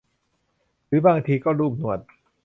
[0.87, 1.99] หรือบางทีก็ลูบหนวด